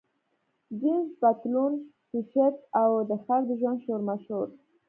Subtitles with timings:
[0.79, 1.73] جینس پتلون،
[2.09, 4.47] ټي شرټ، او د ښار د ژوند شورماشور.